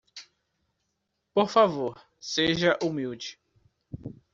[1.31, 3.37] Por favor, seja humilde.